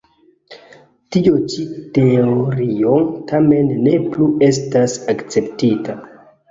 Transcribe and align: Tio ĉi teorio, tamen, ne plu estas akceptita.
Tio 1.15 1.35
ĉi 1.51 1.67
teorio, 1.99 2.97
tamen, 3.33 3.73
ne 3.85 3.95
plu 4.11 4.33
estas 4.51 4.99
akceptita. 5.17 6.03